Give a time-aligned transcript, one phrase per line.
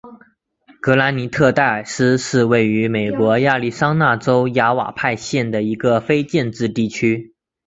[0.79, 7.35] 格兰尼特戴尔斯是位于美国亚利桑那州亚瓦派县的一个非建制地区。